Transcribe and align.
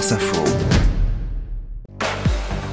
France 0.00 0.12
Info. 0.12 0.89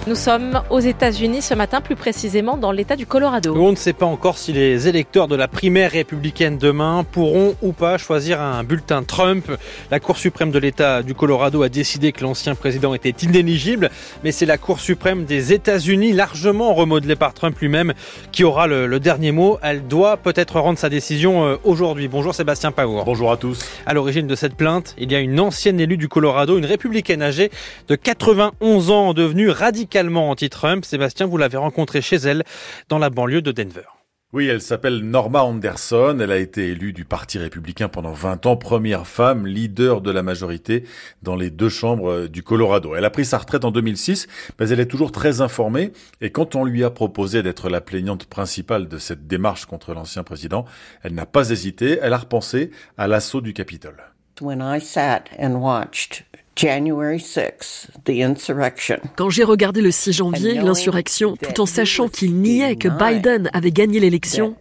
Nous 0.08 0.16
sommes 0.16 0.62
aux 0.70 0.80
États-Unis 0.80 1.42
ce 1.42 1.54
matin, 1.54 1.82
plus 1.82 1.98
précisément 1.98 2.56
dans 2.56 2.72
l'État 2.72 2.96
du 2.96 3.06
Colorado. 3.06 3.54
On 3.58 3.72
ne 3.72 3.76
sait 3.76 3.92
pas 3.92 4.06
encore 4.06 4.38
si 4.38 4.54
les 4.54 4.88
électeurs 4.88 5.28
de 5.28 5.36
la 5.36 5.50
primaire 5.50 5.92
républicaine 5.92 6.58
demain 6.58 7.04
pourront 7.12 7.56
ou 7.62 7.74
pas 7.74 7.98
choisir 7.98 8.40
un 8.40 8.64
bulletin 8.64 9.04
Trump. 9.04 9.52
La 9.92 10.00
Cour 10.00 10.16
suprême 10.16 10.50
de 10.50 10.60
l'État 10.60 11.04
du 11.04 11.14
Colorado 11.14 11.62
a 11.62 11.68
décidé 11.68 12.14
que 12.14 12.24
l'ancien 12.24 12.56
président 12.56 12.94
était 12.94 13.10
inéligible, 13.10 13.92
mais 14.24 14.32
c'est 14.32 14.46
la 14.46 14.58
Cour 14.58 14.80
suprême 14.80 15.26
des 15.26 15.52
États-Unis, 15.52 16.14
largement 16.14 16.74
remodelée 16.74 17.18
par 17.18 17.34
Trump 17.34 17.60
lui-même, 17.60 17.94
qui 18.32 18.46
aura 18.46 18.68
le, 18.68 18.88
le, 18.88 19.02
dernier 19.02 19.34
mot. 19.34 19.60
Elle 19.62 19.88
doit 19.88 20.16
peut-être 20.16 20.62
rendre 20.62 20.80
sa 20.80 20.88
décision 20.88 21.46
euh, 21.46 21.58
aujourd'hui. 21.66 22.08
Bonjour 22.08 22.34
Sébastien 22.34 22.72
Paour. 22.72 23.04
Bonjour 23.04 23.30
à 23.30 23.36
tous. 23.36 23.60
À 23.86 23.94
l'origine 23.94 24.28
de 24.28 24.36
cette 24.36 24.56
plainte, 24.56 24.96
il 24.98 25.12
y 25.12 25.16
a 25.16 25.20
une 25.20 25.38
ancienne 25.42 25.82
élue 25.82 25.98
du 25.98 26.08
Colorado, 26.08 26.58
une 26.58 26.66
républicaine 26.66 27.22
âgée 27.22 27.52
de 27.90 27.96
91 27.96 28.90
ans, 28.90 29.14
devenue 29.14 29.50
radicale 29.50 29.97
anti-Trump. 30.06 30.86
Sébastien, 30.86 31.26
vous 31.26 31.38
l'avez 31.38 31.58
rencontrée 31.58 32.02
chez 32.02 32.18
elle 32.18 32.44
dans 32.90 33.00
la 33.00 33.10
banlieue 33.10 33.42
de 33.42 33.52
Denver. 33.52 33.88
Oui, 34.34 34.48
elle 34.48 34.62
s'appelle 34.62 35.00
Norma 35.04 35.42
Anderson. 35.42 36.18
Elle 36.20 36.34
a 36.34 36.38
été 36.38 36.68
élue 36.68 36.92
du 36.92 37.06
Parti 37.06 37.38
républicain 37.38 37.88
pendant 37.88 38.12
20 38.12 38.46
ans, 38.46 38.58
première 38.58 39.08
femme 39.08 39.48
leader 39.48 40.02
de 40.02 40.12
la 40.12 40.22
majorité 40.22 40.84
dans 41.24 41.38
les 41.38 41.50
deux 41.50 41.70
chambres 41.70 42.28
du 42.28 42.44
Colorado. 42.44 42.94
Elle 42.94 43.06
a 43.06 43.10
pris 43.10 43.24
sa 43.24 43.38
retraite 43.38 43.64
en 43.64 43.72
2006, 43.72 44.28
mais 44.60 44.68
elle 44.68 44.82
est 44.82 44.88
toujours 44.88 45.14
très 45.14 45.40
informée. 45.40 45.94
Et 46.20 46.30
quand 46.30 46.56
on 46.56 46.66
lui 46.66 46.84
a 46.84 46.90
proposé 46.90 47.42
d'être 47.42 47.70
la 47.70 47.80
plaignante 47.80 48.26
principale 48.26 48.90
de 48.90 48.98
cette 48.98 49.28
démarche 49.28 49.66
contre 49.66 49.94
l'ancien 49.94 50.24
président, 50.24 50.66
elle 51.04 51.14
n'a 51.14 51.26
pas 51.26 51.50
hésité. 51.50 51.98
Elle 52.02 52.12
a 52.12 52.18
repensé 52.18 52.72
à 52.98 53.08
l'assaut 53.08 53.40
du 53.40 53.54
Capitole. 53.54 54.04
When 54.42 54.62
I 54.62 54.82
sat 54.82 55.24
and 55.40 55.56
watched 55.56 56.26
January 56.58 57.20
6, 57.20 57.88
the 58.06 58.24
insurrection. 58.24 58.98
Quand 59.16 59.30
j'ai 59.30 59.44
regardé 59.44 59.80
le 59.80 59.92
6 59.92 60.12
janvier, 60.12 60.56
l'insurrection, 60.56 61.38
tout 61.38 61.62
en 61.62 61.68
sachant 61.68 62.08
qu'il 62.08 62.34
niait 62.34 62.76
que 62.76 62.88
Biden 62.88 63.48
avait 63.54 63.70
gagné 63.72 64.00
l'élection, 64.00 64.56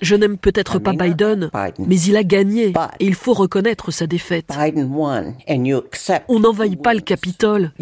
je 0.00 0.14
n'aime 0.14 0.38
peut-être 0.38 0.78
pas 0.78 0.92
Biden, 0.92 1.50
mais 1.80 2.00
il 2.00 2.16
a 2.16 2.22
gagné 2.22 2.72
et 3.00 3.04
il 3.04 3.16
faut 3.16 3.32
reconnaître 3.32 3.90
sa 3.90 4.06
défaite. 4.06 4.48
On 6.28 6.38
n'envahit 6.38 6.80
pas 6.80 6.94
le 6.94 7.00
Capitole. 7.00 7.72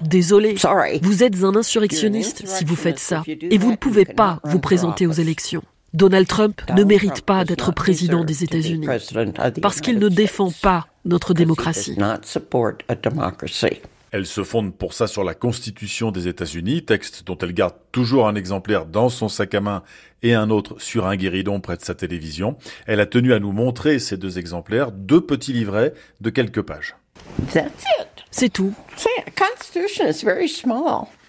Désolé, 0.00 0.56
vous 1.02 1.22
êtes 1.22 1.44
un 1.44 1.54
insurrectionniste 1.54 2.46
si 2.46 2.64
vous 2.64 2.76
faites 2.76 2.98
ça, 2.98 3.22
et 3.26 3.58
vous 3.58 3.72
ne 3.72 3.76
pouvez 3.76 4.06
pas 4.06 4.40
vous 4.44 4.58
présenter 4.58 5.06
aux 5.06 5.12
élections. 5.12 5.62
Donald 5.92 6.26
Trump 6.26 6.60
ne 6.74 6.82
mérite 6.82 7.20
pas 7.20 7.44
d'être 7.44 7.72
président 7.72 8.24
des 8.24 8.42
États-Unis. 8.42 8.88
parce 9.62 9.80
qu'il 9.80 9.98
ne 10.00 10.08
défend 10.08 10.50
pas 10.62 10.88
notre 11.04 11.34
démocratie. 11.34 11.96
Elle 14.10 14.26
se 14.26 14.44
fonde 14.44 14.74
pour 14.74 14.94
ça 14.94 15.08
sur 15.08 15.24
la 15.24 15.34
Constitution 15.34 16.12
des 16.12 16.28
États-Unis, 16.28 16.84
texte 16.84 17.24
dont 17.26 17.36
elle 17.38 17.52
garde 17.52 17.74
toujours 17.90 18.28
un 18.28 18.36
exemplaire 18.36 18.86
dans 18.86 19.08
son 19.08 19.28
sac 19.28 19.54
à 19.54 19.60
main 19.60 19.82
et 20.22 20.34
un 20.34 20.50
autre 20.50 20.76
sur 20.78 21.06
un 21.06 21.16
guéridon 21.16 21.60
près 21.60 21.76
de 21.76 21.82
sa 21.82 21.96
télévision. 21.96 22.56
Elle 22.86 23.00
a 23.00 23.06
tenu 23.06 23.32
à 23.32 23.40
nous 23.40 23.50
montrer 23.50 23.98
ces 23.98 24.16
deux 24.16 24.38
exemplaires, 24.38 24.92
deux 24.92 25.20
petits 25.20 25.52
livrets 25.52 25.94
de 26.20 26.30
quelques 26.30 26.62
pages. 26.62 26.94
C'est 28.30 28.52
tout. 28.52 28.72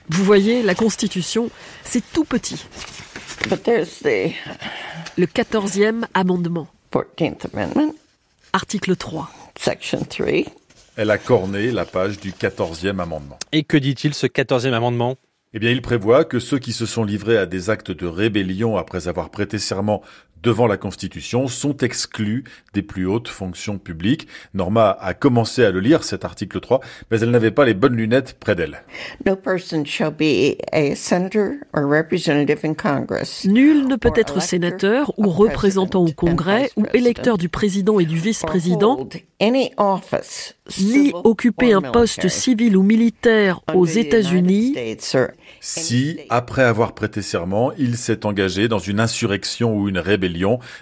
Vous 0.09 0.23
voyez, 0.23 0.61
la 0.61 0.75
Constitution, 0.75 1.49
c'est 1.83 2.03
tout 2.13 2.23
petit. 2.23 2.63
Le 5.17 5.25
14e 5.25 6.05
amendement. 6.13 6.67
Article 8.53 8.95
3. 8.95 9.44
Section 9.65 10.03
3. 10.07 10.43
Elle 10.95 11.09
a 11.09 11.17
corné 11.17 11.71
la 11.71 11.85
page 11.85 12.19
du 12.19 12.33
14e 12.33 12.99
amendement. 12.99 13.39
Et 13.51 13.63
que 13.63 13.77
dit-il 13.77 14.13
ce 14.13 14.27
14e 14.27 14.73
amendement? 14.73 15.15
Eh 15.55 15.59
bien, 15.59 15.71
il 15.71 15.81
prévoit 15.81 16.23
que 16.23 16.37
ceux 16.37 16.59
qui 16.59 16.71
se 16.71 16.85
sont 16.85 17.03
livrés 17.03 17.39
à 17.39 17.47
des 17.47 17.71
actes 17.71 17.89
de 17.89 18.05
rébellion 18.05 18.77
après 18.77 19.07
avoir 19.07 19.31
prêté 19.31 19.57
serment 19.57 20.03
devant 20.45 20.67
la 20.67 20.77
Constitution 20.77 21.47
sont 21.47 21.75
exclus 21.77 22.43
des 22.75 22.83
plus 22.83 23.07
hautes 23.07 23.27
fonctions 23.27 23.79
publiques. 23.79 24.27
Norma 24.53 24.95
a 25.01 25.15
commencé 25.15 25.65
à 25.65 25.71
le 25.71 25.79
lire, 25.79 26.03
cet 26.03 26.23
article 26.23 26.59
3, 26.59 26.81
mais 27.09 27.19
elle 27.19 27.31
n'avait 27.31 27.49
pas 27.49 27.65
les 27.65 27.73
bonnes 27.73 27.95
lunettes 27.95 28.37
près 28.39 28.53
d'elle. 28.55 28.83
Nul 33.45 33.87
ne 33.87 33.95
peut 33.95 34.13
être 34.15 34.39
sénateur 34.39 35.11
ou 35.17 35.29
représentant 35.29 36.05
au 36.05 36.11
Congrès 36.11 36.69
ou 36.77 36.85
électeur 36.93 37.39
du 37.39 37.49
président 37.49 37.99
et 37.99 38.05
du 38.05 38.17
vice-président, 38.17 39.09
ni 40.79 41.11
occuper 41.23 41.73
un 41.73 41.81
poste 41.81 42.27
civil 42.27 42.77
ou 42.77 42.83
militaire 42.83 43.61
aux 43.73 43.87
États-Unis 43.87 44.75
si, 45.59 46.19
après 46.29 46.61
avoir 46.63 46.93
prêté 46.93 47.23
serment, 47.23 47.71
il 47.79 47.97
s'est 47.97 48.25
engagé 48.25 48.67
dans 48.67 48.77
une 48.77 48.99
insurrection 48.99 49.75
ou 49.75 49.89
une 49.89 49.97
rébellion. 49.97 50.34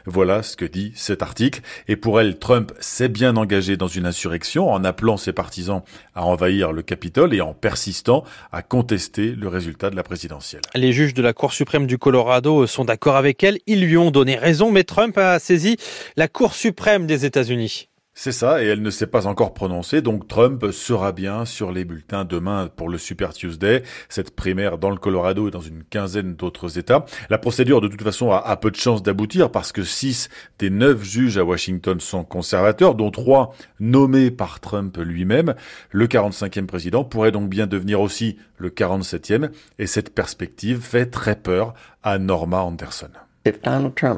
Voilà 0.06 0.44
ce 0.44 0.56
que 0.56 0.66
dit 0.66 0.92
cet 0.96 1.22
article. 1.22 1.62
Et 1.88 1.96
pour 1.96 2.20
elle, 2.20 2.38
Trump 2.38 2.72
s'est 2.80 3.10
bien 3.10 3.38
engagé 3.38 3.78
dans 3.78 3.88
une 3.88 4.06
insurrection 4.06 4.72
en 4.72 4.84
appelant 4.84 5.18
ses 5.18 5.34
partisans 5.34 5.82
à 6.16 6.26
envahir 6.26 6.72
le 6.72 6.82
Capitole 6.82 7.34
et 7.34 7.42
en 7.42 7.54
persistant 7.54 8.24
à 8.52 8.62
contester 8.62 9.32
le 9.32 9.48
résultat 9.48 9.90
de 9.90 9.96
la 9.96 10.04
présidentielle. 10.04 10.62
Les 10.76 10.92
juges 10.92 11.14
de 11.14 11.22
la 11.22 11.34
Cour 11.34 11.54
suprême 11.54 11.88
du 11.88 11.98
Colorado 11.98 12.68
sont 12.68 12.86
d'accord 12.86 13.16
avec 13.16 13.44
elle. 13.44 13.60
Ils 13.68 13.82
lui 13.82 13.98
ont 13.98 14.12
donné 14.12 14.36
raison, 14.36 14.72
mais 14.72 14.84
Trump 14.84 15.18
a 15.18 15.40
saisi 15.40 15.78
la 16.18 16.28
Cour 16.28 16.54
suprême 16.54 17.06
des 17.08 17.26
États-Unis. 17.26 17.90
C'est 18.16 18.32
ça, 18.32 18.64
et 18.64 18.68
elle 18.68 18.84
ne 18.84 18.92
s'est 18.92 19.08
pas 19.08 19.26
encore 19.26 19.56
prononcée, 19.56 20.04
donc 20.04 20.28
Trump 20.28 20.72
sera 20.72 21.12
bien 21.12 21.46
sur 21.46 21.72
les 21.72 21.84
bulletins 21.84 22.26
demain 22.26 22.70
pour 22.74 22.88
le 22.88 23.00
Super 23.00 23.34
Tuesday, 23.34 23.82
cette 24.08 24.36
primaire 24.36 24.78
dans 24.78 24.92
le 24.92 24.98
Colorado 24.98 25.48
et 25.48 25.52
dans 25.52 25.62
une 25.62 25.84
quinzaine 25.84 26.36
d'autres 26.36 26.78
États. 26.78 27.06
La 27.32 27.40
procédure, 27.40 27.82
de 27.82 27.88
toute 27.88 28.04
façon, 28.04 28.32
a, 28.32 28.56
peu 28.58 28.70
de 28.70 28.76
chances 28.76 29.02
d'aboutir 29.02 29.52
parce 29.52 29.72
que 29.72 29.84
six 29.84 30.30
des 30.60 30.70
neuf 30.70 31.04
juges 31.04 31.40
à 31.40 31.44
Washington 31.44 32.00
sont 32.00 32.24
conservateurs, 32.24 32.94
dont 32.94 33.10
trois 33.10 33.56
nommés 33.80 34.30
par 34.30 34.60
Trump 34.60 34.96
lui-même. 34.98 35.56
Le 35.90 36.06
45e 36.06 36.68
président 36.68 37.04
pourrait 37.04 37.32
donc 37.32 37.50
bien 37.50 37.66
devenir 37.66 38.00
aussi 38.00 38.38
le 38.60 38.70
47e, 38.70 39.50
et 39.80 39.88
cette 39.88 40.14
perspective 40.14 40.82
fait 40.82 41.08
très 41.08 41.36
peur 41.36 41.74
à 42.04 42.20
Norma 42.20 42.62
Anderson. 42.62 43.10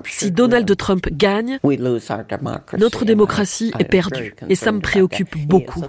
Si 0.05 0.31
Donald 0.31 0.77
Trump 0.77 1.07
gagne, 1.11 1.59
notre 2.77 3.05
démocratie 3.05 3.71
est 3.79 3.85
perdue 3.85 4.35
et 4.49 4.55
ça 4.55 4.71
me 4.71 4.79
préoccupe 4.79 5.47
beaucoup. 5.47 5.83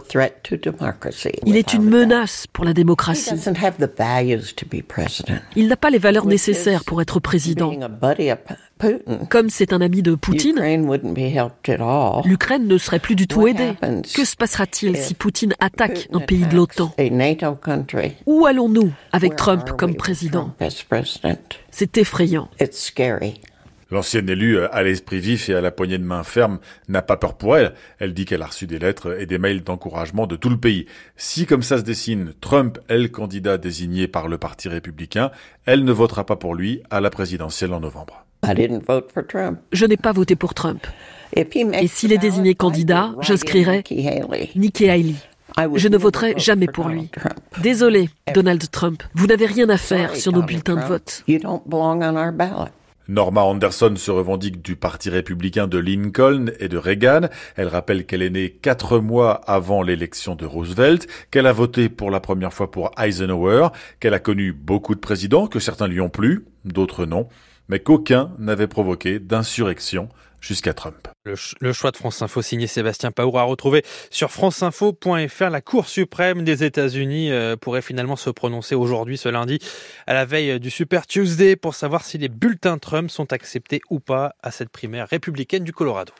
Il 1.44 1.56
est 1.56 1.74
une 1.74 1.84
menace 1.84 2.46
pour 2.46 2.64
la 2.64 2.72
démocratie. 2.72 3.34
Il 5.54 5.68
n'a 5.68 5.76
pas 5.76 5.90
les 5.90 5.98
valeurs 5.98 6.26
nécessaires 6.26 6.84
pour 6.84 7.02
être 7.02 7.20
président. 7.20 7.72
Comme 9.30 9.48
c'est 9.48 9.72
un 9.72 9.80
ami 9.80 10.02
de 10.02 10.14
Poutine, 10.14 10.60
l'Ukraine 12.24 12.66
ne 12.66 12.78
serait 12.78 12.98
plus 12.98 13.14
du 13.14 13.26
tout 13.26 13.46
aidée. 13.46 13.72
Que 14.14 14.24
se 14.24 14.36
passera-t-il 14.36 14.96
si 14.96 15.14
Poutine 15.14 15.54
attaque 15.60 16.08
un 16.12 16.20
pays 16.20 16.46
de 16.46 16.54
l'OTAN? 16.54 16.94
Où 18.26 18.46
allons-nous 18.46 18.92
avec 19.12 19.36
Trump 19.36 19.70
comme 19.76 19.94
président? 19.94 20.54
C'est 21.70 21.96
effrayant. 21.96 22.50
L'ancienne 23.92 24.28
élue, 24.28 24.58
à 24.58 24.82
l'esprit 24.82 25.20
vif 25.20 25.48
et 25.48 25.54
à 25.54 25.60
la 25.60 25.70
poignée 25.70 25.96
de 25.96 26.02
main 26.02 26.24
ferme, 26.24 26.58
n'a 26.88 27.02
pas 27.02 27.16
peur 27.16 27.34
pour 27.38 27.56
elle. 27.56 27.72
Elle 28.00 28.14
dit 28.14 28.24
qu'elle 28.24 28.42
a 28.42 28.46
reçu 28.46 28.66
des 28.66 28.80
lettres 28.80 29.16
et 29.20 29.26
des 29.26 29.38
mails 29.38 29.62
d'encouragement 29.62 30.26
de 30.26 30.34
tout 30.34 30.48
le 30.48 30.58
pays. 30.58 30.86
Si, 31.16 31.46
comme 31.46 31.62
ça 31.62 31.78
se 31.78 31.84
dessine, 31.84 32.34
Trump 32.40 32.80
est 32.88 32.98
le 32.98 33.06
candidat 33.08 33.58
désigné 33.58 34.08
par 34.08 34.26
le 34.26 34.38
Parti 34.38 34.68
républicain, 34.68 35.30
elle 35.66 35.84
ne 35.84 35.92
votera 35.92 36.26
pas 36.26 36.34
pour 36.34 36.56
lui 36.56 36.82
à 36.90 37.00
la 37.00 37.10
présidentielle 37.10 37.72
en 37.72 37.78
novembre. 37.78 38.25
Je 39.72 39.84
n'ai 39.86 39.96
pas 39.96 40.12
voté 40.12 40.36
pour 40.36 40.54
Trump. 40.54 40.86
Et 41.34 41.88
s'il 41.88 42.12
est 42.12 42.18
désigné 42.18 42.54
candidat, 42.54 43.14
j'inscrirai 43.20 43.82
Nikki 44.54 44.88
Haley. 44.88 45.14
Je 45.74 45.88
ne 45.88 45.96
voterai 45.96 46.34
jamais 46.36 46.66
pour 46.66 46.88
lui. 46.88 47.10
Désolé, 47.62 48.08
Donald 48.34 48.70
Trump, 48.70 49.02
vous 49.14 49.26
n'avez 49.26 49.46
rien 49.46 49.68
à 49.68 49.76
faire 49.76 50.14
sur 50.16 50.32
nos 50.32 50.42
bulletins 50.42 50.76
de 50.76 50.82
vote. 50.82 51.24
Norma 53.08 53.42
Anderson 53.42 53.94
se 53.96 54.10
revendique 54.10 54.62
du 54.62 54.74
Parti 54.74 55.10
républicain 55.10 55.68
de 55.68 55.78
Lincoln 55.78 56.46
et 56.58 56.68
de 56.68 56.76
Reagan. 56.76 57.28
Elle 57.54 57.68
rappelle 57.68 58.04
qu'elle 58.04 58.22
est 58.22 58.30
née 58.30 58.50
quatre 58.50 58.98
mois 58.98 59.34
avant 59.46 59.82
l'élection 59.82 60.34
de 60.34 60.44
Roosevelt, 60.44 61.06
qu'elle 61.30 61.46
a 61.46 61.52
voté 61.52 61.88
pour 61.88 62.10
la 62.10 62.18
première 62.18 62.52
fois 62.52 62.72
pour 62.72 62.90
Eisenhower, 62.98 63.68
qu'elle 64.00 64.14
a 64.14 64.18
connu 64.18 64.52
beaucoup 64.52 64.96
de 64.96 65.00
présidents, 65.00 65.46
que 65.46 65.60
certains 65.60 65.86
lui 65.86 66.00
ont 66.00 66.08
plu, 66.08 66.46
d'autres 66.64 67.06
non, 67.06 67.28
mais 67.68 67.80
qu'aucun 67.80 68.32
n'avait 68.38 68.66
provoqué 68.66 69.18
d'insurrection 69.18 70.08
jusqu'à 70.40 70.74
Trump. 70.74 71.08
Le, 71.24 71.72
choix 71.72 71.90
de 71.90 71.96
France 71.96 72.22
Info 72.22 72.40
signé 72.40 72.66
Sébastien 72.66 73.10
Paour 73.10 73.38
a 73.38 73.42
retrouvé 73.42 73.84
sur 74.10 74.30
franceinfo.fr. 74.30 75.50
La 75.50 75.60
Cour 75.60 75.88
suprême 75.88 76.44
des 76.44 76.62
États-Unis 76.62 77.32
euh, 77.32 77.56
pourrait 77.56 77.82
finalement 77.82 78.16
se 78.16 78.30
prononcer 78.30 78.74
aujourd'hui, 78.76 79.18
ce 79.18 79.28
lundi, 79.28 79.58
à 80.06 80.14
la 80.14 80.24
veille 80.24 80.60
du 80.60 80.70
Super 80.70 81.06
Tuesday, 81.06 81.56
pour 81.56 81.74
savoir 81.74 82.04
si 82.04 82.18
les 82.18 82.28
bulletins 82.28 82.78
Trump 82.78 83.10
sont 83.10 83.32
acceptés 83.32 83.80
ou 83.90 83.98
pas 83.98 84.36
à 84.42 84.52
cette 84.52 84.70
primaire 84.70 85.08
républicaine 85.08 85.64
du 85.64 85.72
Colorado. 85.72 86.12